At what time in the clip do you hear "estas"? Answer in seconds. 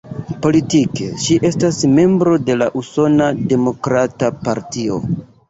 1.49-1.81